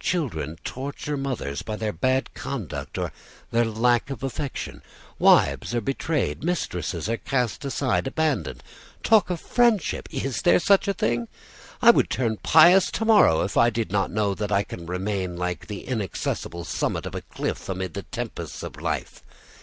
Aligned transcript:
Children 0.00 0.58
torture 0.64 1.16
mothers 1.16 1.62
by 1.62 1.74
their 1.76 1.94
bad 1.94 2.34
conduct, 2.34 2.98
or 2.98 3.10
their 3.52 3.64
lack 3.64 4.10
of 4.10 4.22
affection. 4.22 4.82
Wives 5.18 5.74
are 5.74 5.80
betrayed. 5.80 6.44
Mistresses 6.44 7.08
are 7.08 7.16
cast 7.16 7.64
aside, 7.64 8.06
abandoned. 8.06 8.62
Talk 9.02 9.30
of 9.30 9.40
friendship! 9.40 10.06
Is 10.12 10.42
there 10.42 10.58
such 10.58 10.88
a 10.88 10.92
thing! 10.92 11.26
I 11.80 11.90
would 11.90 12.10
turn 12.10 12.36
pious 12.36 12.90
to 12.90 13.06
morrow 13.06 13.40
if 13.44 13.56
I 13.56 13.70
did 13.70 13.90
not 13.90 14.10
know 14.10 14.34
that 14.34 14.52
I 14.52 14.62
can 14.62 14.84
remain 14.84 15.38
like 15.38 15.68
the 15.68 15.84
inaccessible 15.88 16.64
summit 16.64 17.06
of 17.06 17.14
a 17.14 17.22
cliff 17.22 17.70
amid 17.70 17.94
the 17.94 18.02
tempests 18.02 18.62
of 18.62 18.76
life. 18.76 19.22